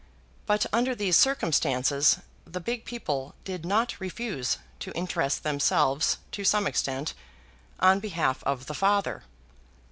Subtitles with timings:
[0.47, 6.65] But, under these circumstances, the big people did not refuse to interest themselves to some
[6.65, 7.13] extent
[7.79, 9.21] on behalf of the father.